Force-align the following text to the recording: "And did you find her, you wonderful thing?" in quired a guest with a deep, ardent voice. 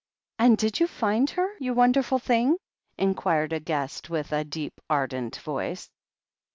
"And 0.39 0.57
did 0.57 0.79
you 0.79 0.87
find 0.87 1.29
her, 1.29 1.47
you 1.59 1.75
wonderful 1.75 2.17
thing?" 2.17 2.57
in 2.97 3.13
quired 3.13 3.53
a 3.53 3.59
guest 3.59 4.09
with 4.09 4.31
a 4.31 4.43
deep, 4.43 4.81
ardent 4.89 5.35
voice. 5.37 5.91